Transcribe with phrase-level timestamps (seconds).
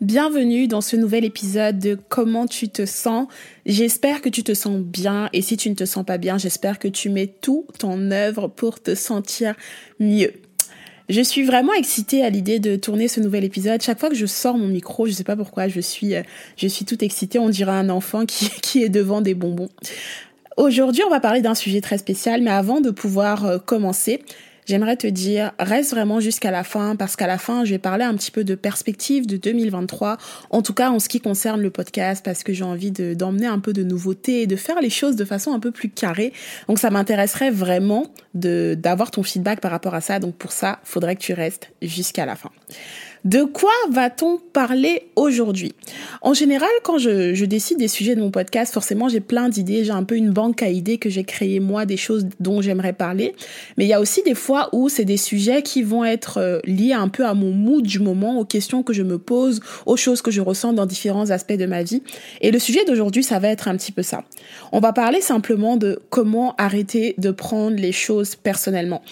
[0.00, 3.26] Bienvenue dans ce nouvel épisode de Comment tu te sens.
[3.66, 6.78] J'espère que tu te sens bien et si tu ne te sens pas bien, j'espère
[6.78, 9.54] que tu mets tout en œuvre pour te sentir
[10.00, 10.32] mieux.
[11.08, 13.82] Je suis vraiment excitée à l'idée de tourner ce nouvel épisode.
[13.82, 16.22] Chaque fois que je sors mon micro, je sais pas pourquoi, je suis, euh,
[16.56, 17.38] je suis toute excitée.
[17.38, 19.70] On dirait un enfant qui est devant des bonbons.
[20.58, 24.24] Aujourd'hui, on va parler d'un sujet très spécial, mais avant de pouvoir euh, commencer,
[24.66, 28.02] j'aimerais te dire, reste vraiment jusqu'à la fin parce qu'à la fin, je vais parler
[28.02, 30.18] un petit peu de perspective de 2023,
[30.50, 33.60] en tout cas en ce qui concerne le podcast parce que j'ai envie d'emmener un
[33.60, 36.32] peu de nouveauté et de faire les choses de façon un peu plus carrée.
[36.66, 40.18] Donc ça m'intéresserait vraiment d'avoir ton feedback par rapport à ça.
[40.18, 42.50] Donc pour ça, faudrait que tu restes jusqu'à la fin.
[43.24, 45.74] De quoi va-t-on parler aujourd'hui?
[46.22, 49.90] En général, quand je, décide des sujets de mon podcast, forcément, j'ai plein d'idées, j'ai
[49.90, 53.34] un peu une banque à idées que j'ai créé moi, des choses dont j'aimerais parler.
[53.76, 56.60] Mais il y a aussi des fois où c'est des sujets qui vont être euh,
[56.64, 59.96] liés un peu à mon mood du moment, aux questions que je me pose, aux
[59.96, 62.02] choses que je ressens dans différents aspects de ma vie.
[62.40, 64.24] Et le sujet d'aujourd'hui, ça va être un petit peu ça.
[64.72, 69.02] On va parler simplement de comment arrêter de prendre les choses personnellement.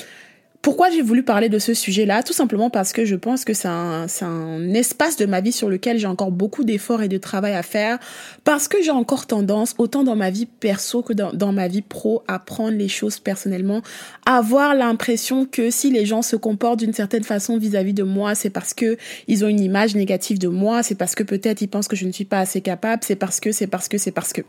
[0.67, 2.25] Pourquoi j'ai voulu parler de ce sujet-là?
[2.25, 5.69] Tout simplement parce que je pense que c'est un, un, espace de ma vie sur
[5.69, 8.01] lequel j'ai encore beaucoup d'efforts et de travail à faire,
[8.43, 11.83] parce que j'ai encore tendance, autant dans ma vie perso que dans, dans ma vie
[11.83, 13.81] pro, à prendre les choses personnellement,
[14.27, 18.35] à avoir l'impression que si les gens se comportent d'une certaine façon vis-à-vis de moi,
[18.35, 18.97] c'est parce que
[19.29, 22.07] ils ont une image négative de moi, c'est parce que peut-être ils pensent que je
[22.07, 24.43] ne suis pas assez capable, c'est parce que, c'est parce que, c'est parce que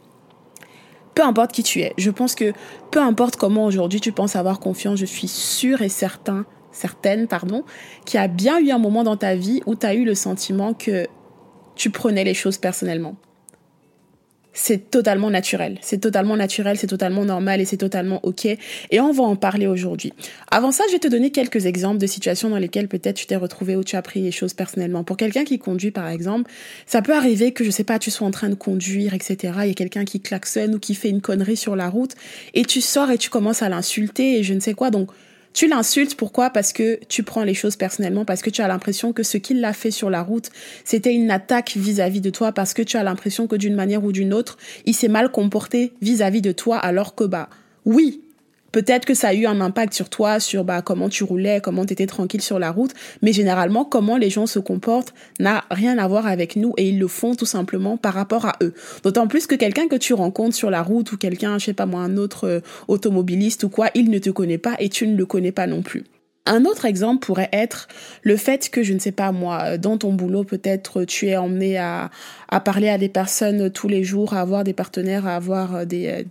[1.17, 1.95] peu importe qui tu es.
[1.97, 2.53] Je pense que
[2.91, 7.63] peu importe comment aujourd'hui tu penses avoir confiance, je suis sûre et certain, certaine, pardon,
[8.05, 10.13] qu'il y a bien eu un moment dans ta vie où tu as eu le
[10.13, 11.07] sentiment que
[11.73, 13.15] tu prenais les choses personnellement
[14.57, 15.77] c'est totalement naturel.
[15.81, 18.45] C'est totalement naturel, c'est totalement normal et c'est totalement OK.
[18.45, 20.13] Et on va en parler aujourd'hui.
[20.49, 23.35] Avant ça, je vais te donner quelques exemples de situations dans lesquelles peut-être tu t'es
[23.35, 25.03] retrouvé ou tu as pris les choses personnellement.
[25.03, 26.49] Pour quelqu'un qui conduit, par exemple,
[26.87, 29.37] ça peut arriver que, je sais pas, tu sois en train de conduire, etc.
[29.61, 32.15] Il y a quelqu'un qui klaxonne ou qui fait une connerie sur la route
[32.55, 34.89] et tu sors et tu commences à l'insulter et je ne sais quoi.
[34.89, 35.11] Donc,
[35.53, 36.49] tu l'insultes, pourquoi?
[36.49, 39.63] Parce que tu prends les choses personnellement, parce que tu as l'impression que ce qu'il
[39.65, 40.49] a fait sur la route,
[40.85, 44.11] c'était une attaque vis-à-vis de toi, parce que tu as l'impression que d'une manière ou
[44.11, 47.49] d'une autre, il s'est mal comporté vis-à-vis de toi, alors que bah
[47.85, 48.21] oui,
[48.77, 51.83] Peut-être que ça a eu un impact sur toi, sur bah, comment tu roulais, comment
[51.83, 52.91] tu étais tranquille sur la route,
[53.23, 56.99] mais généralement, comment les gens se comportent n'a rien à voir avec nous et ils
[56.99, 58.75] le font tout simplement par rapport à eux.
[59.01, 61.87] D'autant plus que quelqu'un que tu rencontres sur la route ou quelqu'un, je sais pas
[61.87, 65.17] moi, un autre euh, automobiliste ou quoi, il ne te connaît pas et tu ne
[65.17, 66.03] le connais pas non plus.
[66.47, 67.89] Un autre exemple pourrait être
[68.23, 71.77] le fait que, je ne sais pas moi, dans ton boulot, peut-être tu es emmené
[71.77, 72.09] à,
[72.63, 76.23] parler à des personnes tous les jours, à avoir des partenaires, à avoir des,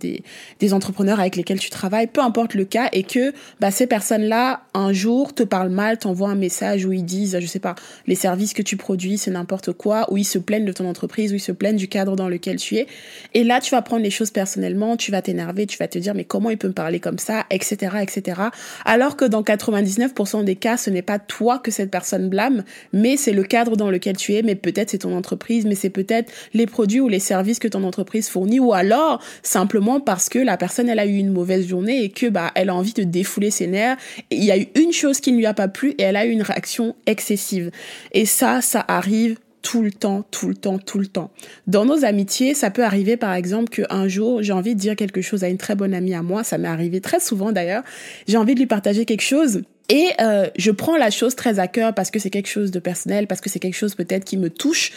[0.71, 4.91] entrepreneurs avec lesquels tu travailles, peu importe le cas, et que bah, ces personnes-là, un
[4.91, 7.75] jour, te parlent mal, t'envoient un message où ils disent, je sais pas,
[8.07, 11.31] les services que tu produis, c'est n'importe quoi, où ils se plaignent de ton entreprise,
[11.31, 12.87] où ils se plaignent du cadre dans lequel tu es.
[13.35, 16.15] Et là, tu vas prendre les choses personnellement, tu vas t'énerver, tu vas te dire,
[16.15, 18.41] mais comment il peut me parler comme ça, etc., etc.
[18.83, 20.06] Alors que dans 99
[20.43, 22.63] des cas, ce n'est pas toi que cette personne blâme,
[22.93, 25.89] mais c'est le cadre dans lequel tu es, mais peut-être c'est ton entreprise, mais c'est
[25.89, 30.39] peut-être les produits ou les services que ton entreprise fournit, ou alors simplement parce que
[30.39, 33.03] la personne, elle a eu une mauvaise journée et que, bah, elle a envie de
[33.03, 33.97] défouler ses nerfs.
[34.31, 36.25] il y a eu une chose qui ne lui a pas plu et elle a
[36.25, 37.71] eu une réaction excessive.
[38.11, 39.37] Et ça, ça arrive
[39.67, 41.29] tout le temps, tout le temps, tout le temps.
[41.67, 45.21] Dans nos amitiés, ça peut arriver par exemple qu'un jour, j'ai envie de dire quelque
[45.21, 47.83] chose à une très bonne amie à moi, ça m'est arrivé très souvent d'ailleurs,
[48.29, 51.67] j'ai envie de lui partager quelque chose et euh, je prends la chose très à
[51.67, 54.37] cœur parce que c'est quelque chose de personnel, parce que c'est quelque chose peut-être qui
[54.37, 54.91] me touche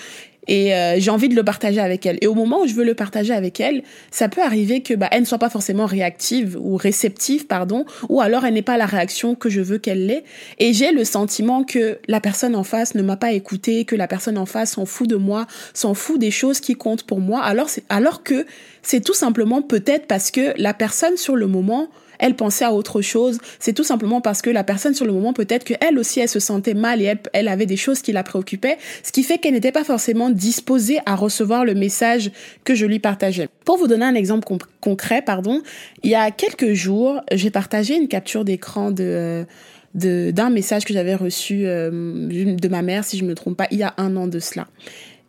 [0.49, 2.19] et euh, j'ai envie de le partager avec elle.
[2.21, 5.09] Et au moment où je veux le partager avec elle, ça peut arriver que bah,
[5.13, 8.87] elle ne soit pas forcément réactive ou réceptive, pardon, ou alors elle n'est pas la
[8.87, 10.25] réaction que je veux qu'elle l'ait.
[10.59, 14.09] Et j'ai le sentiment que la personne en face ne m'a pas écouté, que la
[14.09, 17.43] personne en face s'en fout de moi, s'en fout des choses qui comptent pour moi,
[17.43, 18.47] alors, alors que
[18.83, 21.89] c'est tout simplement peut-être parce que la personne sur le moment
[22.21, 23.39] elle pensait à autre chose.
[23.59, 26.41] C'est tout simplement parce que la personne sur le moment, peut-être qu'elle aussi, elle se
[26.41, 29.55] sentait mal et elle, elle avait des choses qui la préoccupaient, ce qui fait qu'elle
[29.55, 32.31] n'était pas forcément disposée à recevoir le message
[32.65, 33.49] que je lui partageais.
[33.65, 34.47] Pour vous donner un exemple
[34.81, 35.63] concret, pardon,
[36.03, 39.47] il y a quelques jours, j'ai partagé une capture d'écran de
[39.93, 43.79] d'un message que j'avais reçu euh, de ma mère, si je me trompe pas, il
[43.79, 44.69] y a un an de cela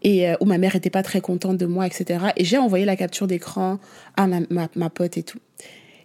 [0.03, 2.25] et euh, où ma mère était pas très contente de moi, etc.
[2.37, 3.79] Et j'ai envoyé la capture d'écran
[4.17, 5.39] à ma, pote et tout.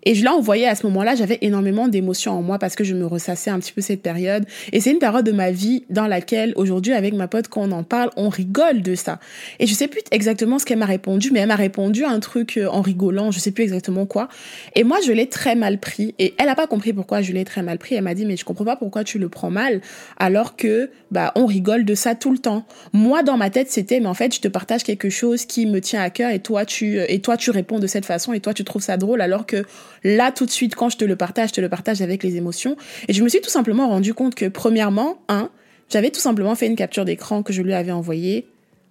[0.06, 2.94] Et je l'ai envoyé à ce moment-là, j'avais énormément d'émotions en moi parce que je
[2.94, 4.44] me ressassais un petit peu cette période.
[4.72, 7.72] Et c'est une période de ma vie dans laquelle, aujourd'hui, avec ma pote, quand on
[7.72, 9.18] en parle, on rigole de ça.
[9.58, 12.56] Et je sais plus exactement ce qu'elle m'a répondu, mais elle m'a répondu un truc
[12.56, 14.28] euh, en rigolant, je sais plus exactement quoi.
[14.76, 16.14] Et moi, je l'ai très mal pris.
[16.20, 17.96] Et elle a pas compris pourquoi je l'ai très mal pris.
[17.96, 19.80] Elle m'a dit, mais je comprends pas pourquoi tu le prends mal,
[20.18, 22.64] alors que, bah, on rigole de ça tout le temps.
[22.92, 25.80] Moi, dans ma tête, c'était, mais en fait, je te partage quelque chose qui me
[25.80, 28.38] tient à cœur et toi, tu, euh, et toi, tu réponds de cette façon et
[28.38, 29.64] toi, tu trouves ça drôle, alors que
[30.06, 32.36] là, tout de suite, quand je te le partage, je te le partage avec les
[32.36, 32.76] émotions.
[33.08, 35.50] Et je me suis tout simplement rendu compte que, premièrement, un,
[35.90, 38.46] j'avais tout simplement fait une capture d'écran que je lui avais envoyée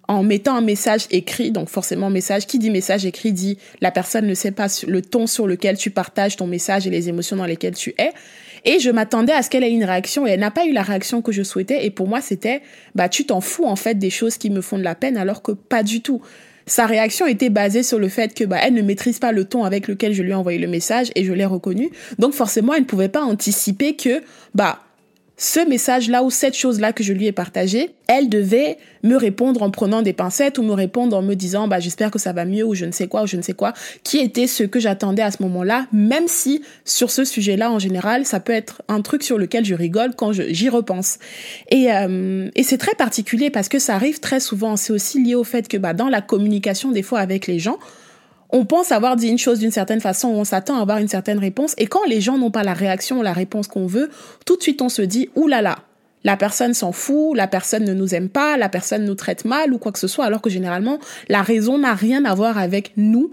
[0.08, 4.26] en mettant un message écrit, donc forcément message, qui dit message écrit dit la personne
[4.26, 7.46] ne sait pas le ton sur lequel tu partages ton message et les émotions dans
[7.46, 8.12] lesquelles tu es.
[8.64, 10.82] Et je m'attendais à ce qu'elle ait une réaction et elle n'a pas eu la
[10.82, 11.86] réaction que je souhaitais.
[11.86, 12.62] Et pour moi, c'était,
[12.94, 15.42] bah, tu t'en fous en fait des choses qui me font de la peine alors
[15.42, 16.20] que pas du tout.
[16.66, 19.64] Sa réaction était basée sur le fait que bah, elle ne maîtrise pas le ton
[19.64, 21.90] avec lequel je lui ai envoyé le message et je l'ai reconnu.
[22.18, 24.22] Donc forcément, elle ne pouvait pas anticiper que
[24.54, 24.80] bah
[25.36, 29.70] ce message-là ou cette chose-là que je lui ai partagée, elle devait me répondre en
[29.70, 32.64] prenant des pincettes ou me répondre en me disant bah j'espère que ça va mieux
[32.64, 35.22] ou je ne sais quoi ou je ne sais quoi, qui était ce que j'attendais
[35.22, 39.22] à ce moment-là, même si sur ce sujet-là en général, ça peut être un truc
[39.22, 41.18] sur lequel je rigole quand j'y repense.
[41.70, 44.76] Et, euh, et c'est très particulier parce que ça arrive très souvent.
[44.76, 47.78] C'est aussi lié au fait que bah dans la communication des fois avec les gens,
[48.50, 51.38] on pense avoir dit une chose d'une certaine façon, on s'attend à avoir une certaine
[51.38, 54.10] réponse, et quand les gens n'ont pas la réaction, la réponse qu'on veut,
[54.44, 55.78] tout de suite on se dit, oulala, là là,
[56.24, 59.72] la personne s'en fout, la personne ne nous aime pas, la personne nous traite mal
[59.72, 60.98] ou quoi que ce soit, alors que généralement,
[61.28, 63.30] la raison n'a rien à voir avec nous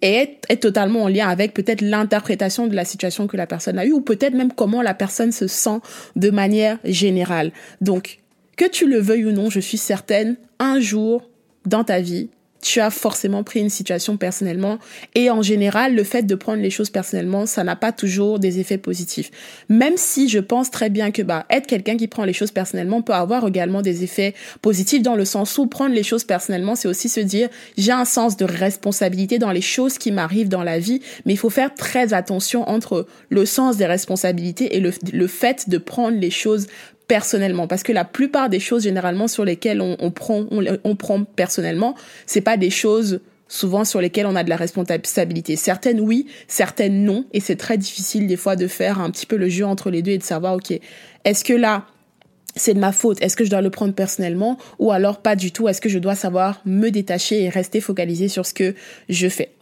[0.00, 3.84] et est, totalement en lien avec peut-être l'interprétation de la situation que la personne a
[3.84, 5.78] eue ou peut-être même comment la personne se sent
[6.16, 7.52] de manière générale.
[7.82, 8.20] Donc,
[8.56, 11.28] que tu le veuilles ou non, je suis certaine, un jour
[11.66, 12.30] dans ta vie,
[12.62, 14.78] tu as forcément pris une situation personnellement.
[15.14, 18.60] Et en général, le fait de prendre les choses personnellement, ça n'a pas toujours des
[18.60, 19.30] effets positifs.
[19.68, 23.02] Même si je pense très bien que bah, être quelqu'un qui prend les choses personnellement
[23.02, 26.88] peut avoir également des effets positifs dans le sens où prendre les choses personnellement, c'est
[26.88, 30.78] aussi se dire j'ai un sens de responsabilité dans les choses qui m'arrivent dans la
[30.78, 35.26] vie, mais il faut faire très attention entre le sens des responsabilités et le, le
[35.26, 36.68] fait de prendre les choses
[37.12, 37.66] personnellement.
[37.66, 41.94] Parce que la plupart des choses généralement sur lesquelles on, prend on, prend personnellement
[42.24, 45.56] c'est pas des choses souvent sur lesquelles on a de la responsabilité.
[45.56, 47.26] Certaines oui certaines non.
[47.34, 50.00] Et c'est très difficile des fois de faire un petit peu le jeu entre les
[50.00, 50.72] deux et de savoir ok
[51.24, 51.84] est-ce que là
[52.56, 54.56] c'est de ma faute, est-ce que je dois le prendre personnellement?
[54.78, 58.28] Ou alors pas du tout, est-ce que je dois savoir me détacher et rester focalisé
[58.28, 58.74] sur ce que
[59.10, 59.52] je fais?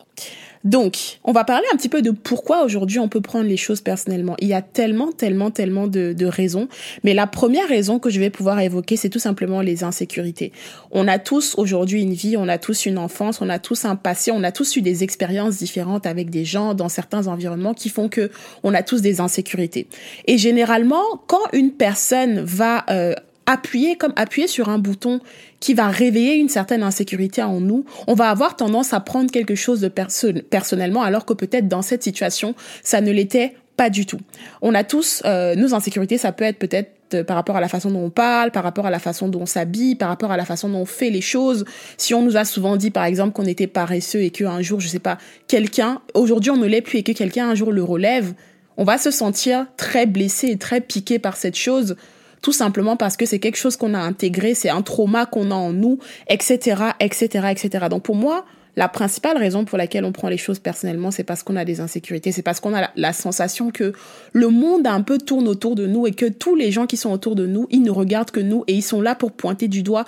[0.64, 3.80] Donc, on va parler un petit peu de pourquoi aujourd'hui on peut prendre les choses
[3.80, 4.36] personnellement.
[4.40, 6.68] Il y a tellement, tellement, tellement de, raisons.
[7.02, 10.52] Mais la première raison que je vais pouvoir évoquer, c'est tout simplement les insécurités.
[10.90, 13.96] On a tous aujourd'hui une vie, on a tous une enfance, on a tous un
[13.96, 17.88] passé, on a tous eu des expériences différentes avec des gens dans certains environnements qui
[17.88, 18.30] font que
[18.62, 19.88] on a tous des insécurités.
[20.26, 23.14] Et généralement, quand une personne va euh,
[23.50, 25.20] appuyer comme appuyer sur un bouton
[25.58, 29.54] qui va réveiller une certaine insécurité en nous, on va avoir tendance à prendre quelque
[29.54, 34.20] chose de personnellement alors que peut-être dans cette situation, ça ne l'était pas du tout.
[34.62, 37.68] On a tous euh, nos insécurités, ça peut être peut-être euh, par rapport à la
[37.68, 40.36] façon dont on parle, par rapport à la façon dont on s'habille, par rapport à
[40.36, 41.64] la façon dont on fait les choses.
[41.96, 44.86] Si on nous a souvent dit, par exemple, qu'on était paresseux et qu'un jour, je
[44.86, 48.34] sais pas, quelqu'un, aujourd'hui on ne l'est plus et que quelqu'un un jour le relève,
[48.76, 51.96] on va se sentir très blessé et très piqué par cette chose
[52.42, 55.54] tout simplement parce que c'est quelque chose qu'on a intégré, c'est un trauma qu'on a
[55.54, 57.86] en nous, etc., etc., etc.
[57.90, 58.44] Donc pour moi,
[58.76, 61.80] la principale raison pour laquelle on prend les choses personnellement, c'est parce qu'on a des
[61.80, 63.92] insécurités, c'est parce qu'on a la, sensation que
[64.32, 67.10] le monde un peu tourne autour de nous et que tous les gens qui sont
[67.10, 69.82] autour de nous, ils ne regardent que nous et ils sont là pour pointer du
[69.82, 70.04] doigt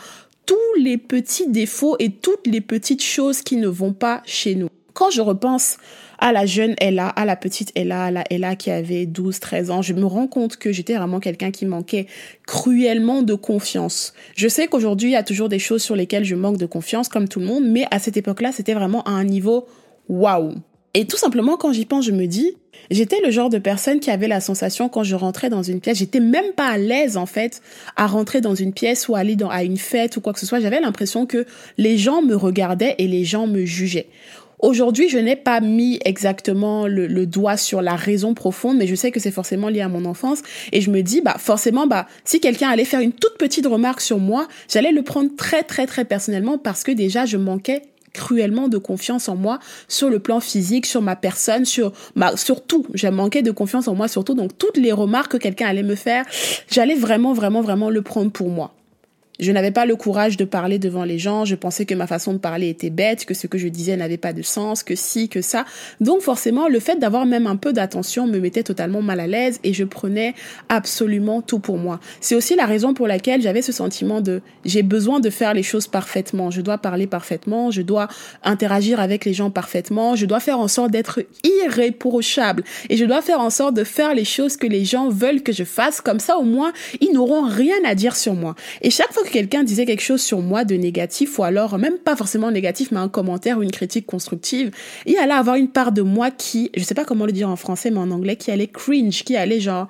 [0.47, 4.69] tous les petits défauts et toutes les petites choses qui ne vont pas chez nous.
[4.95, 5.79] Quand je repense
[6.23, 9.71] à la jeune Ella, à la petite Ella, à la Ella qui avait 12, 13
[9.73, 12.07] ans, je me rends compte que j'étais vraiment quelqu'un qui manquait
[12.47, 14.15] cruellement de confiance.
[14.37, 17.09] Je sais qu'aujourd'hui, il y a toujours des choses sur lesquelles je manque de confiance,
[17.09, 19.67] comme tout le monde, mais à cette époque-là, c'était vraiment à un niveau
[20.09, 20.55] waouh.
[20.95, 22.53] Et tout simplement, quand j'y pense, je me dis,
[22.91, 25.99] j'étais le genre de personne qui avait la sensation quand je rentrais dans une pièce,
[25.99, 27.63] j'étais même pas à l'aise en fait
[27.97, 30.47] à rentrer dans une pièce ou aller dans, à une fête ou quoi que ce
[30.47, 30.61] soit.
[30.61, 31.47] J'avais l'impression que
[31.79, 34.09] les gens me regardaient et les gens me jugeaient.
[34.63, 39.11] Aujourd'hui, je n'ai pas mis exactement le, doigt sur la raison profonde, mais je sais
[39.11, 40.41] que c'est forcément lié à mon enfance.
[40.71, 44.01] Et je me dis, bah, forcément, bah, si quelqu'un allait faire une toute petite remarque
[44.01, 48.69] sur moi, j'allais le prendre très, très, très personnellement parce que déjà, je manquais cruellement
[48.69, 53.11] de confiance en moi sur le plan physique, sur ma personne, sur ma, surtout, j'ai
[53.11, 54.35] manqué de confiance en moi surtout.
[54.35, 56.25] Donc, toutes les remarques que quelqu'un allait me faire,
[56.71, 58.73] j'allais vraiment, vraiment, vraiment le prendre pour moi.
[59.43, 62.33] Je n'avais pas le courage de parler devant les gens, je pensais que ma façon
[62.33, 65.29] de parler était bête, que ce que je disais n'avait pas de sens, que si,
[65.29, 65.65] que ça.
[66.01, 69.59] Donc forcément, le fait d'avoir même un peu d'attention me mettait totalement mal à l'aise
[69.65, 70.37] et je prenais
[70.69, 71.99] absolument tout pour moi.
[72.21, 75.65] C'est aussi la raison pour laquelle j'avais ce sentiment de j'ai besoin de faire les
[75.65, 78.07] choses parfaitement, je dois parler parfaitement, je dois
[78.45, 83.23] interagir avec les gens parfaitement, je dois faire en sorte d'être irréprochable et je dois
[83.23, 86.21] faire en sorte de faire les choses que les gens veulent que je fasse comme
[86.21, 88.55] ça au moins ils n'auront rien à dire sur moi.
[88.83, 91.99] Et chaque fois que quelqu'un disait quelque chose sur moi de négatif, ou alors même
[91.99, 94.71] pas forcément négatif, mais un commentaire ou une critique constructive,
[95.07, 97.57] il allait avoir une part de moi qui, je sais pas comment le dire en
[97.57, 99.89] français, mais en anglais, qui allait cringe, qui allait genre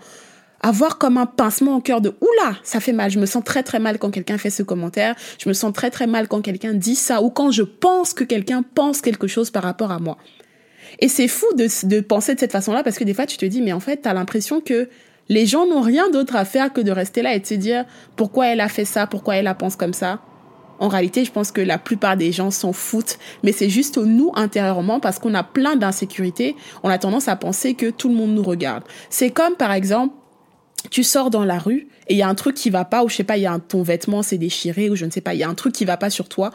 [0.62, 3.10] avoir comme un pincement au cœur de oula, ça fait mal.
[3.10, 5.16] Je me sens très très mal quand quelqu'un fait ce commentaire.
[5.38, 8.22] Je me sens très très mal quand quelqu'un dit ça ou quand je pense que
[8.22, 10.18] quelqu'un pense quelque chose par rapport à moi.
[11.00, 13.46] Et c'est fou de, de penser de cette façon-là parce que des fois tu te
[13.46, 14.88] dis mais en fait t'as l'impression que
[15.28, 17.84] les gens n'ont rien d'autre à faire que de rester là et de se dire
[18.16, 20.20] pourquoi elle a fait ça, pourquoi elle la pense comme ça.
[20.78, 24.32] En réalité, je pense que la plupart des gens s'en foutent, mais c'est juste nous
[24.34, 28.34] intérieurement parce qu'on a plein d'insécurités, on a tendance à penser que tout le monde
[28.34, 28.82] nous regarde.
[29.08, 30.14] C'est comme par exemple,
[30.90, 33.08] tu sors dans la rue et il y a un truc qui va pas ou
[33.08, 35.20] je sais pas, il y a un, ton vêtement s'est déchiré ou je ne sais
[35.20, 36.50] pas, il y a un truc qui va pas sur toi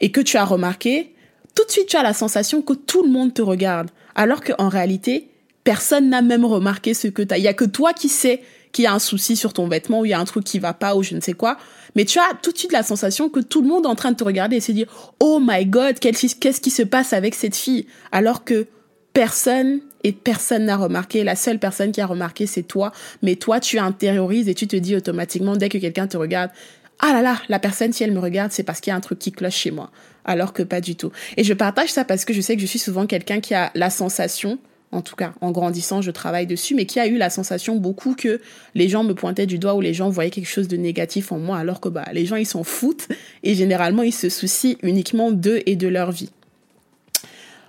[0.00, 1.14] et que tu as remarqué,
[1.54, 4.68] tout de suite tu as la sensation que tout le monde te regarde, alors qu'en
[4.68, 5.30] réalité,
[5.64, 7.38] Personne n'a même remarqué ce que t'as.
[7.38, 8.42] Il y a que toi qui sais
[8.72, 10.58] qu'il y a un souci sur ton vêtement ou il y a un truc qui
[10.58, 11.56] va pas ou je ne sais quoi.
[11.94, 14.10] Mais tu as tout de suite la sensation que tout le monde est en train
[14.12, 14.86] de te regarder et se dire
[15.20, 17.86] Oh my god, qu'est-ce qui se passe avec cette fille?
[18.12, 18.66] Alors que
[19.14, 21.24] personne et personne n'a remarqué.
[21.24, 22.92] La seule personne qui a remarqué, c'est toi.
[23.22, 26.50] Mais toi, tu intériorises et tu te dis automatiquement, dès que quelqu'un te regarde,
[27.00, 29.00] ah là là, la personne, si elle me regarde, c'est parce qu'il y a un
[29.00, 29.90] truc qui cloche chez moi.
[30.24, 31.10] Alors que pas du tout.
[31.36, 33.70] Et je partage ça parce que je sais que je suis souvent quelqu'un qui a
[33.74, 34.58] la sensation
[34.94, 38.14] en tout cas en grandissant, je travaille dessus, mais qui a eu la sensation beaucoup
[38.14, 38.40] que
[38.74, 41.38] les gens me pointaient du doigt ou les gens voyaient quelque chose de négatif en
[41.38, 43.08] moi, alors que bah, les gens ils s'en foutent
[43.42, 46.30] et généralement ils se soucient uniquement d'eux et de leur vie.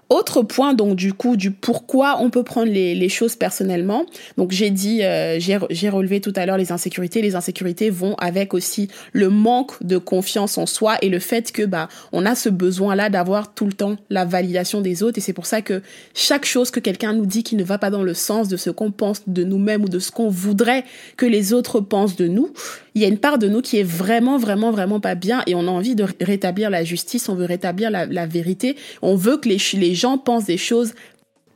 [0.09, 4.05] Autre point donc du coup du pourquoi on peut prendre les, choses personnellement.
[4.37, 7.21] Donc j'ai dit, euh, j'ai relevé tout à l'heure les insécurités.
[7.21, 11.63] Les insécurités vont avec aussi le manque de confiance en soi et le fait que
[11.63, 15.21] bah on a ce besoin là d'avoir tout le temps la validation des autres et
[15.21, 15.81] c'est pour ça que
[16.13, 18.69] chaque chose que quelqu'un nous dit qui ne va pas dans le sens de ce
[18.69, 20.83] qu'on pense de nous-mêmes ou de ce qu'on voudrait
[21.17, 22.51] que les autres pensent de nous,
[22.95, 25.55] il y a une part de nous qui est vraiment, vraiment, vraiment pas bien et
[25.55, 29.49] on a envie de rétablir la justice, on veut rétablir la, vérité, on veut que
[29.49, 30.93] les, les gens pensent des choses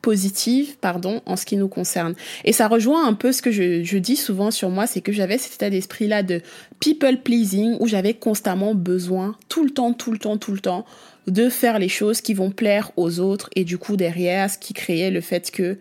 [0.01, 2.15] positives, pardon, en ce qui nous concerne.
[2.45, 5.37] Et ça rejoint un peu ce que je, dis souvent sur moi, c'est que j'avais
[5.37, 6.41] cet état d'esprit-là de
[6.79, 10.85] people pleasing où j'avais constamment besoin, tout le temps, tout le temps, tout le temps,
[11.27, 14.73] de faire les choses qui vont plaire aux autres et du coup derrière, ce qui
[14.73, 15.77] créait le fait que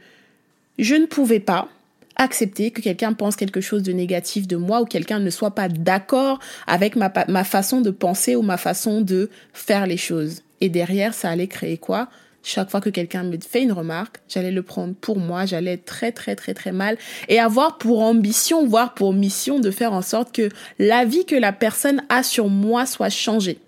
[0.78, 1.68] je ne pouvais pas,
[2.16, 5.68] accepter que quelqu'un pense quelque chose de négatif de moi ou quelqu'un ne soit pas
[5.68, 10.42] d'accord avec ma façon de penser ou ma façon de faire les choses.
[10.60, 12.08] Et derrière, ça allait créer quoi?
[12.42, 16.12] Chaque fois que quelqu'un me fait une remarque, j'allais le prendre pour moi, j'allais très
[16.12, 16.96] très très très mal
[17.28, 21.36] et avoir pour ambition, voire pour mission de faire en sorte que la vie que
[21.36, 23.58] la personne a sur moi soit changée.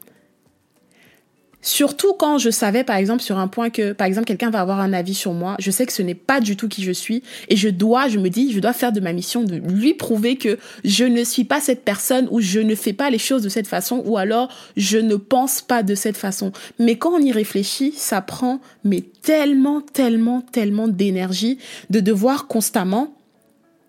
[1.62, 4.80] Surtout quand je savais, par exemple, sur un point que, par exemple, quelqu'un va avoir
[4.80, 7.22] un avis sur moi, je sais que ce n'est pas du tout qui je suis,
[7.48, 10.36] et je dois, je me dis, je dois faire de ma mission de lui prouver
[10.36, 13.50] que je ne suis pas cette personne, ou je ne fais pas les choses de
[13.50, 16.52] cette façon, ou alors je ne pense pas de cette façon.
[16.78, 21.58] Mais quand on y réfléchit, ça prend, mais tellement, tellement, tellement d'énergie
[21.90, 23.14] de devoir constamment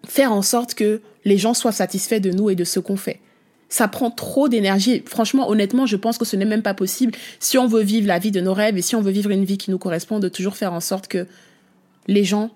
[0.07, 3.19] faire en sorte que les gens soient satisfaits de nous et de ce qu'on fait
[3.71, 5.01] ça prend trop d'énergie.
[5.07, 8.19] Franchement, honnêtement, je pense que ce n'est même pas possible si on veut vivre la
[8.19, 10.27] vie de nos rêves et si on veut vivre une vie qui nous correspond, de
[10.27, 11.25] toujours faire en sorte que
[12.07, 12.51] les gens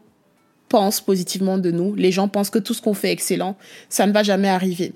[0.68, 3.56] pensent positivement de nous, les gens pensent que tout ce qu'on fait est excellent.
[3.88, 4.94] Ça ne va jamais arriver.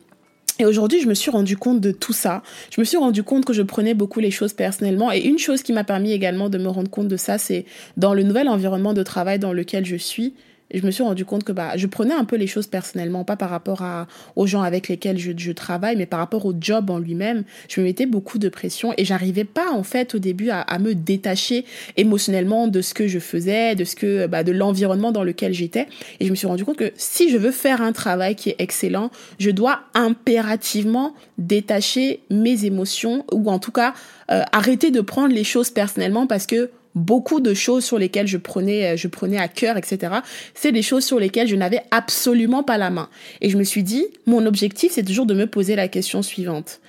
[0.60, 2.44] Et aujourd'hui, je me suis rendu compte de tout ça.
[2.70, 5.14] Je me suis rendu compte que je prenais beaucoup les choses personnellement.
[5.14, 8.14] Et une chose qui m'a permis également de me rendre compte de ça, c'est dans
[8.14, 10.34] le nouvel environnement de travail dans lequel je suis,
[10.74, 13.36] je me suis rendu compte que bah, je prenais un peu les choses personnellement, pas
[13.36, 16.90] par rapport à, aux gens avec lesquels je, je travaille, mais par rapport au job
[16.90, 17.44] en lui-même.
[17.68, 20.80] Je me mettais beaucoup de pression et j'arrivais pas en fait au début à, à,
[20.80, 21.66] me détacher
[21.98, 25.88] émotionnellement de ce que je faisais, de ce que bah, de l'environnement dans lequel j'étais.
[26.20, 28.56] Et je me suis rendu compte que si je veux faire un travail qui est
[28.60, 33.94] excellent, je dois impérativement détacher mes émotions ou en tout cas
[34.32, 38.38] euh, arrêter de prendre les choses personnellement parce que beaucoup de choses sur lesquelles je
[38.38, 40.16] prenais, je prenais à cœur, etc.
[40.54, 43.10] C'est des choses sur lesquelles je n'avais absolument pas la main.
[43.42, 46.80] Et je me suis dit, mon objectif, c'est toujours de me poser la question suivante.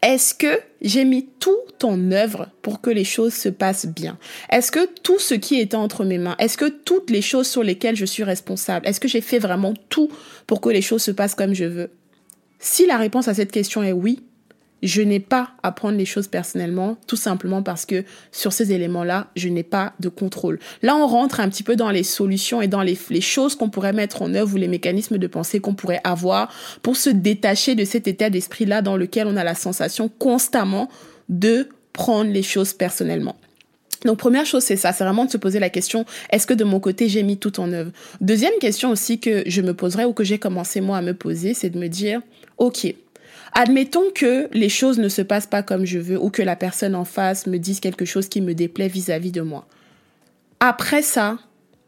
[0.00, 4.16] Est-ce que j'ai mis tout en œuvre pour que les choses se passent bien?
[4.48, 7.64] Est-ce que tout ce qui était entre mes mains, est-ce que toutes les choses sur
[7.64, 10.08] lesquelles je suis responsable, est-ce que j'ai fait vraiment tout
[10.46, 11.90] pour que les choses se passent comme je veux?
[12.60, 14.20] Si la réponse à cette question est oui,
[14.82, 19.28] je n'ai pas à prendre les choses personnellement, tout simplement parce que sur ces éléments-là,
[19.34, 20.58] je n'ai pas de contrôle.
[20.82, 23.92] Là, on rentre un petit peu dans les solutions et dans les, choses qu'on pourrait
[23.92, 27.84] mettre en œuvre ou les mécanismes de pensée qu'on pourrait avoir pour se détacher de
[27.84, 30.88] cet état d'esprit-là dans lequel on a la sensation constamment
[31.28, 33.36] de prendre les choses personnellement.
[34.04, 36.64] Donc première chose, c'est ça, c'est vraiment de se poser la question, est-ce que de
[36.64, 37.90] mon côté, j'ai mis tout en œuvre?
[38.20, 41.52] Deuxième question aussi que je me poserais ou que j'ai commencé moi à me poser,
[41.54, 42.20] c'est de me dire,
[42.58, 42.94] ok,
[43.52, 46.94] Admettons que les choses ne se passent pas comme je veux ou que la personne
[46.94, 49.66] en face me dise quelque chose qui me déplaît vis-à-vis de moi.
[50.60, 51.38] Après ça,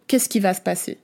[0.07, 0.99] qu'est-ce qui va se passer?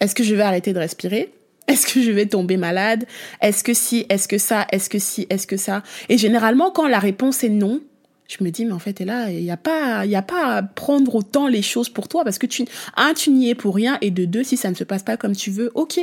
[0.00, 1.32] Est-ce que je vais arrêter de respirer?
[1.68, 3.06] Est-ce que je vais tomber malade?
[3.40, 4.04] Est-ce que si?
[4.08, 4.66] Est-ce que ça?
[4.72, 5.26] Est-ce que si?
[5.30, 5.82] Est-ce que ça?
[6.08, 7.80] Et généralement, quand la réponse est non,
[8.28, 10.62] je me dis, mais en fait, et là, il n'y a pas, a pas à
[10.62, 12.64] prendre autant les choses pour toi parce que tu,
[12.96, 15.16] un, tu n'y es pour rien et de deux, si ça ne se passe pas
[15.16, 16.00] comme tu veux, ok,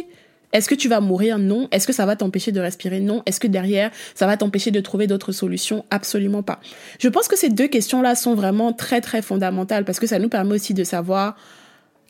[0.51, 1.37] est-ce que tu vas mourir?
[1.37, 1.67] Non.
[1.71, 2.99] Est-ce que ça va t'empêcher de respirer?
[2.99, 3.21] Non.
[3.25, 5.85] Est-ce que derrière, ça va t'empêcher de trouver d'autres solutions?
[5.91, 6.59] Absolument pas.
[6.99, 10.29] Je pense que ces deux questions-là sont vraiment très très fondamentales parce que ça nous
[10.29, 11.35] permet aussi de savoir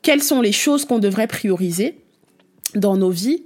[0.01, 1.97] quelles sont les choses qu'on devrait prioriser
[2.75, 3.43] dans nos vies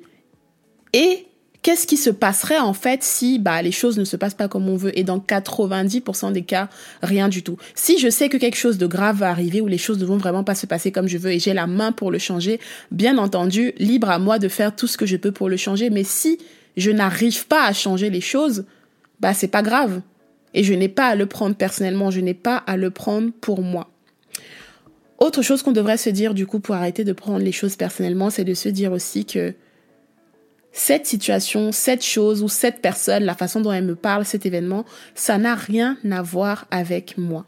[0.93, 1.25] et
[1.63, 4.69] qu'est-ce qui se passerait en fait si bah, les choses ne se passent pas comme
[4.69, 4.97] on veut?
[4.99, 6.69] Et dans 90% des cas,
[7.01, 7.57] rien du tout.
[7.73, 10.17] Si je sais que quelque chose de grave va arriver ou les choses ne vont
[10.17, 12.59] vraiment pas se passer comme je veux et j'ai la main pour le changer,
[12.91, 15.89] bien entendu, libre à moi de faire tout ce que je peux pour le changer.
[15.89, 16.37] Mais si
[16.77, 18.65] je n'arrive pas à changer les choses,
[19.19, 20.01] bah c'est pas grave.
[20.53, 23.61] Et je n'ai pas à le prendre personnellement, je n'ai pas à le prendre pour
[23.61, 23.89] moi.
[25.17, 28.29] Autre chose qu'on devrait se dire du coup pour arrêter de prendre les choses personnellement,
[28.29, 29.53] c'est de se dire aussi que
[30.73, 34.85] cette situation, cette chose ou cette personne, la façon dont elle me parle, cet événement,
[35.15, 37.45] ça n'a rien à voir avec moi.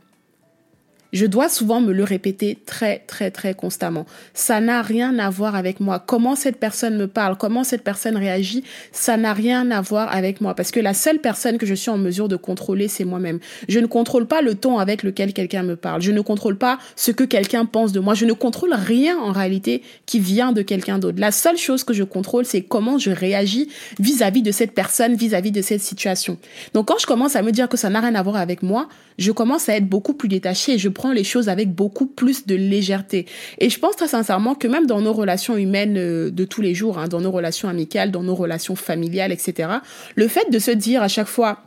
[1.16, 4.06] Je dois souvent me le répéter très, très, très constamment.
[4.34, 6.04] Ça n'a rien à voir avec moi.
[6.06, 10.42] Comment cette personne me parle, comment cette personne réagit, ça n'a rien à voir avec
[10.42, 10.56] moi.
[10.56, 13.40] Parce que la seule personne que je suis en mesure de contrôler, c'est moi-même.
[13.68, 16.02] Je ne contrôle pas le ton avec lequel quelqu'un me parle.
[16.02, 18.14] Je ne contrôle pas ce que quelqu'un pense de moi.
[18.14, 21.20] Je ne contrôle rien en réalité qui vient de quelqu'un d'autre.
[21.20, 25.52] La seule chose que je contrôle, c'est comment je réagis vis-à-vis de cette personne, vis-à-vis
[25.52, 26.38] -vis de cette situation.
[26.74, 28.90] Donc quand je commence à me dire que ça n'a rien à voir avec moi,
[29.18, 32.56] je commence à être beaucoup plus détachée je prends les choses avec beaucoup plus de
[32.56, 33.26] légèreté.
[33.60, 36.74] Et je pense très sincèrement que même dans nos relations humaines euh, de tous les
[36.74, 39.70] jours, hein, dans nos relations amicales, dans nos relations familiales, etc.,
[40.16, 41.60] le fait de se dire à chaque fois,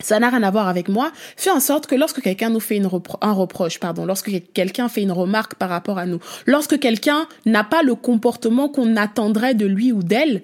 [0.00, 2.76] ça n'a rien à voir avec moi, fait en sorte que lorsque quelqu'un nous fait
[2.76, 2.88] une
[3.20, 7.64] un reproche, pardon, lorsque quelqu'un fait une remarque par rapport à nous, lorsque quelqu'un n'a
[7.64, 10.42] pas le comportement qu'on attendrait de lui ou d'elle,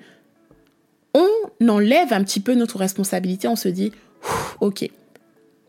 [1.15, 3.93] on enlève un petit peu notre responsabilité, on se dit,
[4.61, 4.89] ok,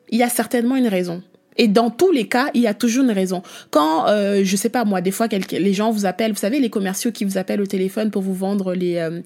[0.10, 1.24] il y a certainement une raison.
[1.60, 3.43] Et dans tous les cas, il y a toujours une raison.
[3.69, 6.69] Quand, euh, je sais pas moi, des fois, les gens vous appellent, vous savez, les
[6.69, 8.95] commerciaux qui vous appellent au téléphone pour vous vendre les...
[8.95, 9.22] Euh,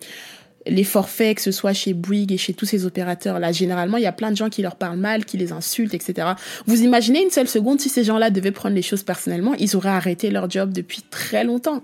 [0.66, 4.08] les forfaits, que ce soit chez Bouygues et chez tous ces opérateurs-là, généralement, il y
[4.08, 6.26] a plein de gens qui leur parlent mal, qui les insultent, etc.
[6.68, 9.90] Vous imaginez une seule seconde si ces gens-là devaient prendre les choses personnellement, ils auraient
[9.90, 11.84] arrêté leur job depuis très longtemps.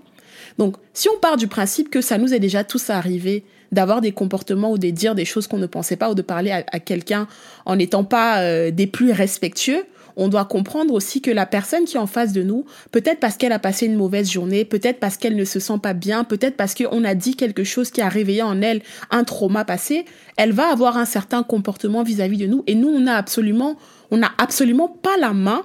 [0.56, 4.12] Donc, si on part du principe que ça nous est déjà tous arrivé d'avoir des
[4.12, 7.28] comportements ou de dire des choses qu'on ne pensait pas ou de parler à, quelqu'un
[7.66, 9.84] en n'étant pas euh, des plus respectueux,
[10.20, 13.36] on doit comprendre aussi que la personne qui est en face de nous, peut-être parce
[13.36, 16.56] qu'elle a passé une mauvaise journée, peut-être parce qu'elle ne se sent pas bien, peut-être
[16.56, 20.04] parce qu'on a dit quelque chose qui a réveillé en elle un trauma passé,
[20.36, 24.88] elle va avoir un certain comportement vis-à-vis -vis de nous et nous, on n'a absolument
[24.88, 25.62] pas la main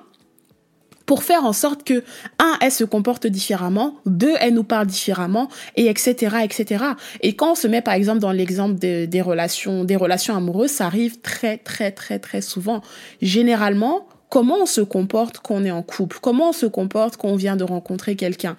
[1.06, 2.04] pour faire en sorte que,
[2.40, 6.84] un, elle se comporte différemment, deux, elle nous parle différemment, et etc., etc.
[7.22, 10.88] Et quand on se met, par exemple, dans l'exemple des relations, des relations amoureuses, ça
[10.88, 12.82] arrive très, très, très, très souvent.
[13.22, 17.30] Généralement, comment on se comporte quand on est en couple, comment on se comporte quand
[17.30, 18.58] on vient de rencontrer quelqu'un,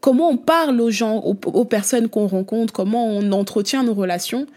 [0.00, 4.48] comment on parle aux gens, aux, personnes qu'on rencontre, comment on entretient nos relations,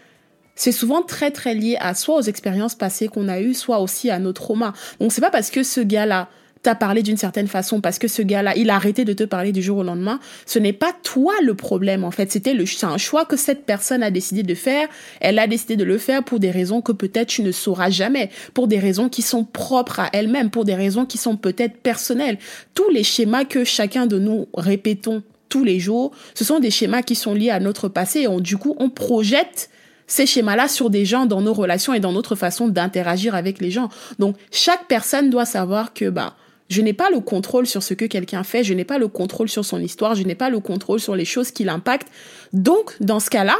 [0.56, 4.10] c'est souvent très très lié à soit aux expériences passées qu'on a eues, soit aussi
[4.10, 4.72] à nos traumas.
[4.98, 6.28] Donc c'est pas parce que ce gars-là
[6.66, 9.52] t'a parlé d'une certaine façon parce que ce gars-là, il a arrêté de te parler
[9.52, 10.18] du jour au lendemain.
[10.46, 12.32] Ce n'est pas toi le problème, en fait.
[12.32, 14.88] C'était le, c'est un choix que cette personne a décidé de faire.
[15.20, 18.30] Elle a décidé de le faire pour des raisons que peut-être tu ne sauras jamais,
[18.52, 22.38] pour des raisons qui sont propres à elle-même, pour des raisons qui sont peut-être personnelles.
[22.74, 27.02] Tous les schémas que chacun de nous répétons tous les jours, ce sont des schémas
[27.02, 29.70] qui sont liés à notre passé et du coup, on projette
[30.08, 33.70] ces schémas-là sur des gens dans nos relations et dans notre façon d'interagir avec les
[33.70, 33.88] gens.
[34.18, 36.34] Donc, chaque personne doit savoir que, bah,
[36.68, 39.48] Je n'ai pas le contrôle sur ce que quelqu'un fait, je n'ai pas le contrôle
[39.48, 42.08] sur son histoire, je n'ai pas le contrôle sur les choses qui l'impactent.
[42.52, 43.56] Donc, dans ce cas-là,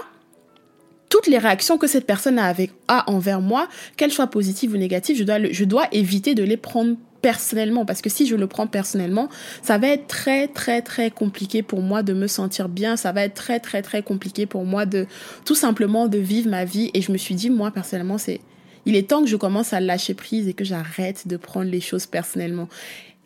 [1.08, 4.76] toutes les réactions que cette personne a, avec, a envers moi, qu'elles soient positives ou
[4.76, 7.84] négatives, je dois, je dois éviter de les prendre personnellement.
[7.84, 9.28] Parce que si je le prends personnellement,
[9.62, 13.22] ça va être très très très compliqué pour moi de me sentir bien, ça va
[13.22, 15.06] être très très très compliqué pour moi de
[15.44, 16.90] tout simplement de vivre ma vie.
[16.94, 18.40] Et je me suis dit moi personnellement c'est
[18.86, 21.80] il est temps que je commence à lâcher prise et que j'arrête de prendre les
[21.80, 22.68] choses personnellement.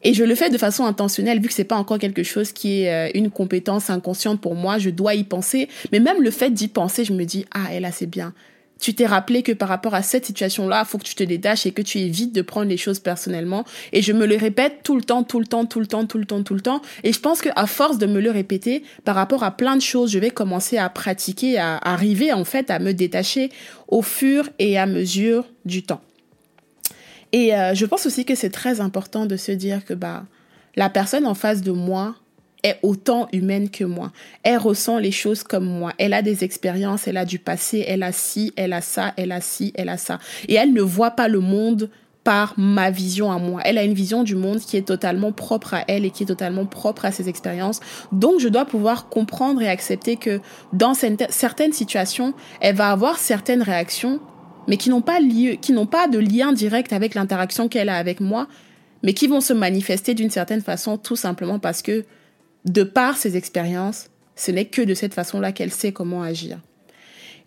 [0.03, 2.83] Et je le fais de façon intentionnelle, vu que c'est pas encore quelque chose qui
[2.83, 5.69] est euh, une compétence inconsciente pour moi, je dois y penser.
[5.93, 8.33] Mais même le fait d'y penser, je me dis, ah, elle là, c'est bien.
[8.81, 11.73] Tu t'es rappelé que par rapport à cette situation-là, faut que tu te détaches et
[11.73, 13.65] que tu évites de prendre les choses personnellement.
[13.93, 16.19] Et je me le répète tout le temps, tout le temps, tout le temps, tout
[16.19, 16.83] le temps, tout le temps.
[17.05, 20.11] Et je pense qu'à force de me le répéter, par rapport à plein de choses,
[20.11, 23.51] je vais commencer à pratiquer, à arriver en fait à me détacher
[23.89, 26.01] au fur et à mesure du temps.
[27.33, 30.25] Et euh, je pense aussi que c'est très important de se dire que bah
[30.77, 32.17] la personne en face de moi
[32.63, 34.13] est autant humaine que moi.
[34.43, 35.93] Elle ressent les choses comme moi.
[35.99, 39.33] Elle a des expériences, elle a du passé, elle a ci, elle a ça, elle
[39.33, 40.19] a ci, elle a ça.
[40.49, 41.91] Et elle ne voit pas le monde
[42.25, 43.63] par ma vision à moi.
[43.65, 46.27] Elle a une vision du monde qui est totalement propre à elle et qui est
[46.27, 47.81] totalement propre à ses expériences.
[48.13, 50.41] Donc, je dois pouvoir comprendre et accepter que
[50.73, 54.21] dans certaines situations, elle va avoir certaines réactions
[54.71, 58.47] mais qui n'ont pas, de lien direct avec l'interaction qu'elle a avec moi,
[59.03, 62.05] mais qui vont se manifester d'une certaine façon tout simplement parce que,
[62.65, 66.59] de par ses expériences, ce n'est que de cette façon-là qu'elle sait comment agir.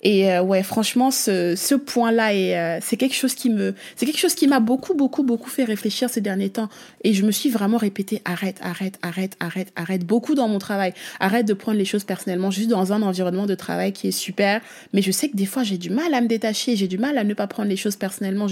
[0.04, 4.20] Et euh, ouais, franchement, ce, ce point-là, euh, c'est quelque chose qui me, c'est quelque
[4.20, 6.68] chose qui m'a beaucoup, beaucoup, beaucoup fait réfléchir ces derniers temps.
[7.06, 10.06] Et je me suis vraiment répété arrête, arrête, arrête, arrête, arrête.
[10.06, 10.94] Beaucoup dans mon travail.
[11.22, 12.52] Arrête de prendre les choses personnellement.
[12.52, 14.60] juste dans un environnement de travail qui est super,
[14.92, 16.76] mais je sais que des fois j'ai du mal à me détacher.
[16.76, 18.48] J'ai du mal à ne pas prendre les choses personnellement.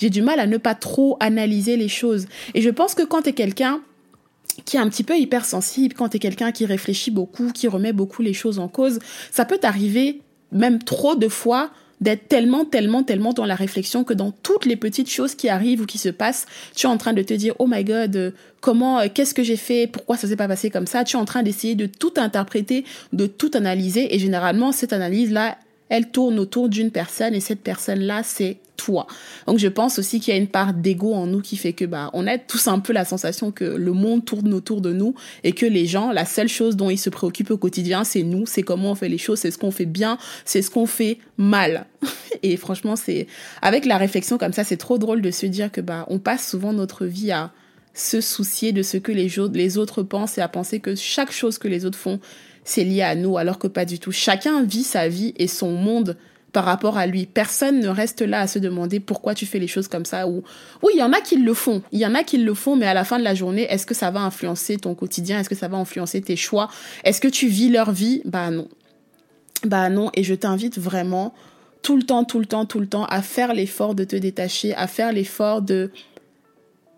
[0.00, 2.26] J'ai du mal à ne pas trop analyser les choses.
[2.54, 3.80] Et je pense que quand tu es quelqu'un
[4.64, 7.92] qui est un petit peu hypersensible, quand tu es quelqu'un qui réfléchit beaucoup, qui remet
[7.92, 8.98] beaucoup les choses en cause,
[9.30, 10.20] ça peut t'arriver
[10.52, 14.76] même trop de fois d'être tellement, tellement, tellement dans la réflexion que dans toutes les
[14.76, 17.54] petites choses qui arrivent ou qui se passent, tu es en train de te dire,
[17.58, 20.68] oh my god, euh, comment, euh, qu'est-ce que j'ai fait, pourquoi ça s'est pas passé
[20.68, 24.72] comme ça, tu es en train d'essayer de tout interpréter, de tout analyser, et généralement,
[24.72, 25.56] cette analyse-là,
[25.88, 29.06] elle tourne autour d'une personne et cette personne-là, c'est toi.
[29.46, 31.84] Donc je pense aussi qu'il y a une part d'ego en nous qui fait que
[31.84, 35.14] bah on a tous un peu la sensation que le monde tourne autour de nous
[35.44, 38.46] et que les gens, la seule chose dont ils se préoccupent au quotidien, c'est nous,
[38.46, 41.18] c'est comment on fait les choses, c'est ce qu'on fait bien, c'est ce qu'on fait
[41.36, 41.86] mal.
[42.42, 43.26] Et franchement, c'est
[43.62, 46.48] avec la réflexion comme ça, c'est trop drôle de se dire que bah on passe
[46.48, 47.52] souvent notre vie à
[47.94, 51.58] se soucier de ce que les, les autres pensent et à penser que chaque chose
[51.58, 52.20] que les autres font,
[52.62, 54.12] c'est lié à nous, alors que pas du tout.
[54.12, 56.16] Chacun vit sa vie et son monde
[56.56, 57.26] par rapport à lui.
[57.26, 60.26] Personne ne reste là à se demander pourquoi tu fais les choses comme ça.
[60.26, 60.42] Ou
[60.82, 61.82] oui, il y en a qui le font.
[61.92, 63.84] Il y en a qui le font, mais à la fin de la journée, est-ce
[63.84, 65.38] que ça va influencer ton quotidien?
[65.38, 66.70] Est-ce que ça va influencer tes choix?
[67.04, 68.22] Est-ce que tu vis leur vie?
[68.24, 68.68] Bah non.
[69.64, 70.10] Bah non.
[70.14, 71.34] Et je t'invite vraiment
[71.82, 74.74] tout le temps, tout le temps, tout le temps à faire l'effort de te détacher,
[74.76, 75.90] à faire l'effort de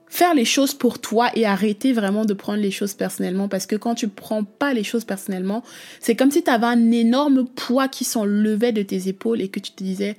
[0.08, 3.76] faire les choses pour toi et arrêter vraiment de prendre les choses personnellement parce que
[3.76, 5.62] quand tu prends pas les choses personnellement,
[6.00, 9.60] c'est comme si tu avais un énorme poids qui s'enlevait de tes épaules et que
[9.60, 10.16] tu te disais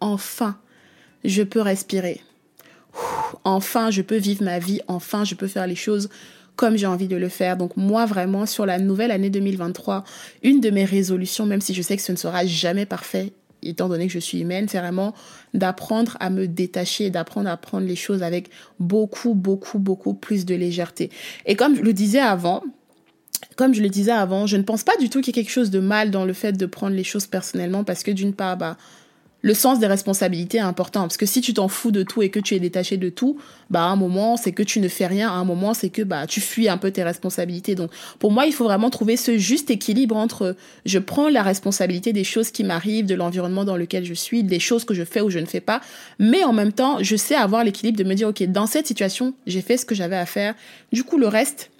[0.00, 0.56] enfin,
[1.24, 2.20] je peux respirer.
[3.44, 6.08] Enfin, je peux vivre ma vie, enfin, je peux faire les choses
[6.56, 7.56] comme j'ai envie de le faire.
[7.56, 10.04] Donc moi vraiment sur la nouvelle année 2023,
[10.42, 13.32] une de mes résolutions même si je sais que ce ne sera jamais parfait
[13.64, 15.14] étant donné que je suis humaine, c'est vraiment
[15.52, 18.48] d'apprendre à me détacher, d'apprendre à prendre les choses avec
[18.78, 21.10] beaucoup, beaucoup, beaucoup plus de légèreté.
[21.46, 22.62] Et comme je le disais avant,
[23.56, 25.52] comme je le disais avant, je ne pense pas du tout qu'il y ait quelque
[25.52, 28.56] chose de mal dans le fait de prendre les choses personnellement parce que d'une part,
[28.56, 28.76] bah,
[29.44, 31.02] le sens des responsabilités est important.
[31.02, 33.36] Parce que si tu t'en fous de tout et que tu es détaché de tout,
[33.68, 35.28] bah, à un moment, c'est que tu ne fais rien.
[35.28, 37.74] À un moment, c'est que, bah, tu fuis un peu tes responsabilités.
[37.74, 42.14] Donc, pour moi, il faut vraiment trouver ce juste équilibre entre je prends la responsabilité
[42.14, 45.20] des choses qui m'arrivent, de l'environnement dans lequel je suis, des choses que je fais
[45.20, 45.82] ou je ne fais pas.
[46.18, 49.34] Mais en même temps, je sais avoir l'équilibre de me dire, OK, dans cette situation,
[49.46, 50.54] j'ai fait ce que j'avais à faire.
[50.90, 51.70] Du coup, le reste,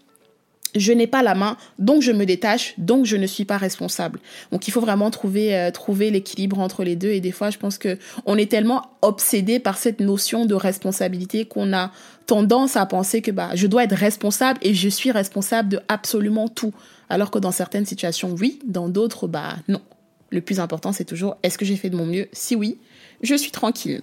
[0.74, 4.20] je n'ai pas la main, donc je me détache, donc je ne suis pas responsable.
[4.52, 7.58] Donc il faut vraiment trouver euh, trouver l'équilibre entre les deux et des fois je
[7.58, 11.90] pense que on est tellement obsédé par cette notion de responsabilité qu'on a
[12.26, 16.48] tendance à penser que bah je dois être responsable et je suis responsable de absolument
[16.48, 16.72] tout
[17.08, 19.80] alors que dans certaines situations oui, dans d'autres bah non.
[20.30, 22.28] Le plus important c'est toujours est-ce que j'ai fait de mon mieux?
[22.32, 22.78] Si oui,
[23.22, 24.02] je suis tranquille.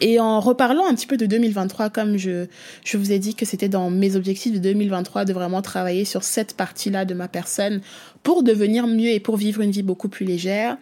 [0.00, 2.46] Et en reparlant un petit peu de 2023, comme je,
[2.84, 6.22] je vous ai dit que c'était dans mes objectifs de 2023 de vraiment travailler sur
[6.22, 7.80] cette partie-là de ma personne
[8.22, 10.76] pour devenir mieux et pour vivre une vie beaucoup plus légère.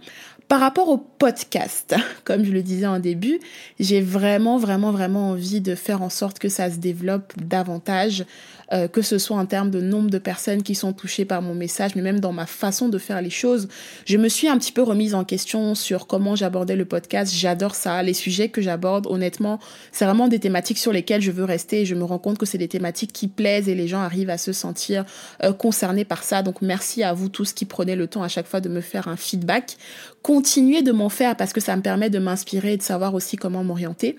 [0.54, 3.40] Par rapport au podcast, comme je le disais en début,
[3.80, 8.24] j'ai vraiment, vraiment, vraiment envie de faire en sorte que ça se développe davantage,
[8.72, 11.56] euh, que ce soit en termes de nombre de personnes qui sont touchées par mon
[11.56, 13.66] message, mais même dans ma façon de faire les choses.
[14.06, 17.34] Je me suis un petit peu remise en question sur comment j'abordais le podcast.
[17.34, 18.00] J'adore ça.
[18.04, 19.58] Les sujets que j'aborde, honnêtement,
[19.90, 22.58] c'est vraiment des thématiques sur lesquelles je veux rester je me rends compte que c'est
[22.58, 25.04] des thématiques qui plaisent et les gens arrivent à se sentir
[25.42, 26.42] euh, concernés par ça.
[26.42, 29.08] Donc merci à vous tous qui prenez le temps à chaque fois de me faire
[29.08, 29.78] un feedback.
[30.24, 33.36] Continuez de m'en faire parce que ça me permet de m'inspirer et de savoir aussi
[33.36, 34.16] comment m'orienter.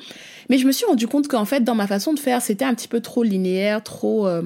[0.52, 2.76] Mais je me suis rendu compte qu'en fait, dans ma façon de faire, c'était un
[2.76, 4.28] petit peu trop linéaire, trop...
[4.28, 4.44] Euh,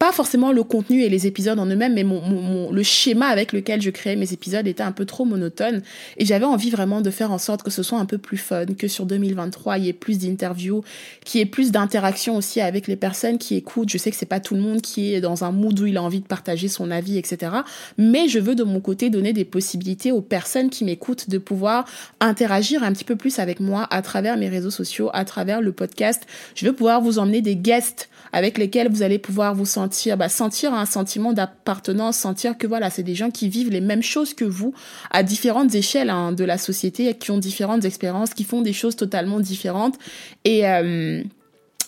[0.00, 3.52] pas forcément le contenu et les épisodes en eux-mêmes, mais mon, mon, le schéma avec
[3.52, 5.82] lequel je créais mes épisodes était un peu trop monotone.
[6.16, 8.64] Et j'avais envie vraiment de faire en sorte que ce soit un peu plus fun,
[8.64, 10.82] que sur 2023, il y ait plus d'interviews,
[11.26, 13.90] qu'il y ait plus d'interaction aussi avec les personnes qui écoutent.
[13.90, 15.98] Je sais que c'est pas tout le monde qui est dans un mood où il
[15.98, 17.52] a envie de partager son avis, etc.
[17.98, 21.84] Mais je veux de mon côté donner des possibilités aux personnes qui m'écoutent de pouvoir
[22.20, 25.72] interagir un petit peu plus avec moi à travers mes réseaux sociaux, à travers le
[25.72, 26.22] podcast.
[26.54, 30.28] Je veux pouvoir vous emmener des guests avec lesquels vous allez pouvoir vous sentir, bah,
[30.28, 34.34] sentir un sentiment d'appartenance, sentir que voilà, c'est des gens qui vivent les mêmes choses
[34.34, 34.74] que vous
[35.10, 38.96] à différentes échelles hein, de la société, qui ont différentes expériences, qui font des choses
[38.96, 39.96] totalement différentes.
[40.44, 41.22] Et euh,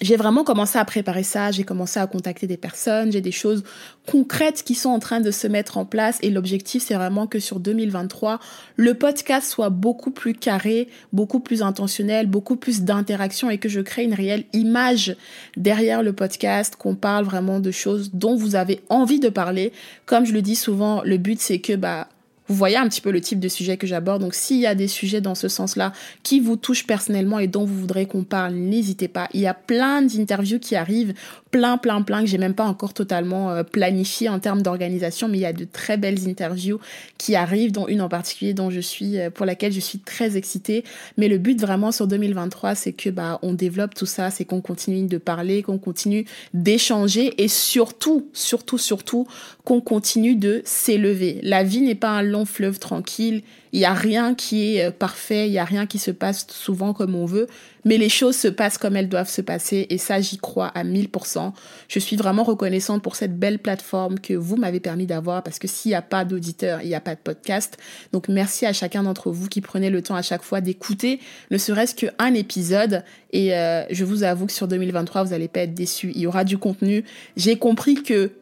[0.03, 3.63] j'ai vraiment commencé à préparer ça, j'ai commencé à contacter des personnes, j'ai des choses
[4.11, 7.39] concrètes qui sont en train de se mettre en place et l'objectif c'est vraiment que
[7.39, 8.41] sur 2023,
[8.77, 13.81] le podcast soit beaucoup plus carré, beaucoup plus intentionnel, beaucoup plus d'interaction et que je
[13.81, 15.17] crée une réelle image
[15.57, 19.73] derrière le podcast, qu'on parle vraiment de choses dont vous avez envie de parler.
[20.05, 22.09] Comme je le dis souvent, le but c'est que bah
[22.49, 24.23] vous voyez un petit peu le type de sujet que j'aborde.
[24.23, 27.65] Donc s'il y a des sujets dans ce sens-là qui vous touchent personnellement et dont
[27.65, 29.29] vous voudrez qu'on parle, n'hésitez pas.
[29.33, 31.15] Il y a plein d'interviews qui arrivent,
[31.53, 35.37] plein, plein, plein que j'ai même pas encore totalement euh, planifié en termes d'organisation, mais
[35.37, 36.81] il y a de très belles interviews
[37.19, 40.37] qui arrivent, dont une en particulier dont je suis, euh, pour laquelle je suis très
[40.37, 40.83] excitée.
[41.19, 44.63] Mais le but vraiment sur 2023, c'est que bah on développe tout ça, c'est qu'on
[44.63, 49.27] continue de parler, qu'on continue d'échanger et surtout, surtout, surtout
[49.65, 51.39] qu'on continue de s'élever.
[51.43, 53.43] La vie n'est pas un long fleuve tranquille.
[53.73, 56.47] Il n'y a rien qui est euh, parfait, il n'y a rien qui se passe
[56.51, 57.47] souvent comme on veut,
[57.85, 60.85] mais les choses se passent comme elles doivent se passer et ça, j'y crois à
[60.85, 61.53] 1000%.
[61.89, 65.69] Je suis vraiment reconnaissante pour cette belle plateforme que vous m'avez permis d'avoir parce que
[65.69, 67.79] s'il n'y a pas d'auditeurs, il n'y a pas de podcast.
[68.13, 71.19] Donc merci à chacun d'entre vous qui prenez le temps à chaque fois d'écouter
[71.51, 75.61] ne serait-ce qu'un épisode et euh, je vous avoue que sur 2023, vous n'allez pas
[75.61, 76.13] être déçus.
[76.15, 77.05] Il y aura du contenu.
[77.37, 78.33] J'ai compris que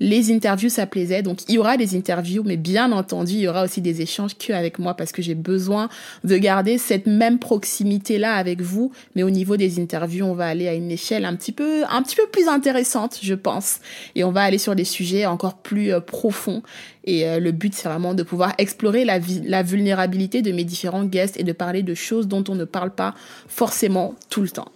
[0.00, 1.22] les interviews, ça plaisait.
[1.22, 4.36] Donc, il y aura des interviews, mais bien entendu, il y aura aussi des échanges
[4.36, 5.90] que avec moi parce que j'ai besoin
[6.24, 8.92] de garder cette même proximité-là avec vous.
[9.14, 12.02] Mais au niveau des interviews, on va aller à une échelle un petit peu, un
[12.02, 13.80] petit peu plus intéressante, je pense.
[14.14, 16.62] Et on va aller sur des sujets encore plus euh, profonds.
[17.04, 21.04] Et euh, le but, c'est vraiment de pouvoir explorer la, la vulnérabilité de mes différents
[21.04, 23.14] guests et de parler de choses dont on ne parle pas
[23.48, 24.72] forcément tout le temps.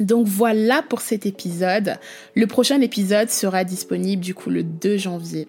[0.00, 1.96] Donc voilà pour cet épisode.
[2.34, 5.48] Le prochain épisode sera disponible du coup le 2 janvier.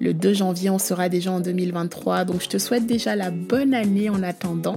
[0.00, 2.24] Le 2 janvier, on sera déjà en 2023.
[2.24, 4.76] Donc je te souhaite déjà la bonne année en attendant.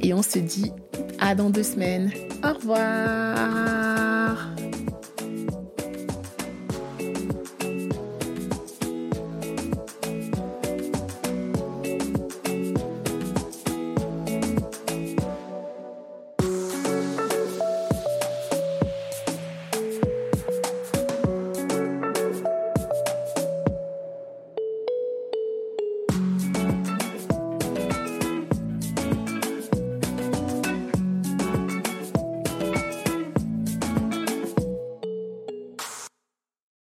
[0.00, 0.72] Et on se dit
[1.18, 2.10] à dans deux semaines.
[2.42, 4.38] Au revoir.